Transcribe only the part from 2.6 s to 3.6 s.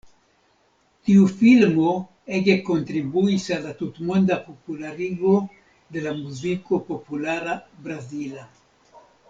kontribuis